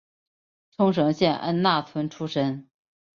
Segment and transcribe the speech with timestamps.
[0.75, 2.67] 冲绳县恩纳村出身。